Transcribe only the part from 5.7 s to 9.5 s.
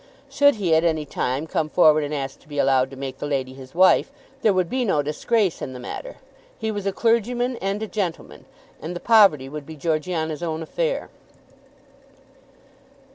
the matter. He was a clergyman and a gentleman, and the poverty